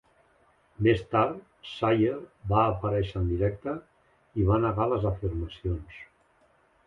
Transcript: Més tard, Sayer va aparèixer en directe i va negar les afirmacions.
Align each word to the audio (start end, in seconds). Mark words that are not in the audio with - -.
Més 0.85 1.01
tard, 1.09 1.35
Sayer 1.71 2.15
va 2.53 2.63
aparèixer 2.69 3.21
en 3.23 3.29
directe 3.33 3.75
i 4.43 4.47
va 4.49 4.59
negar 4.65 4.87
les 4.95 5.05
afirmacions. 5.13 6.01